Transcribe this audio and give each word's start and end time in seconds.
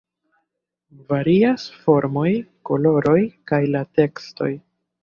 Varias 1.13 1.67
formoj, 1.83 2.27
koloroj 2.71 3.19
kaj 3.53 3.65
la 3.77 3.89
tekstoj. 4.01 4.55